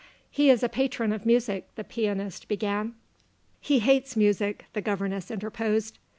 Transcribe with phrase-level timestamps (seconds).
[0.31, 2.95] "He is a patron of music," the pianist began.
[3.59, 5.99] "He hates music," the governess interposed.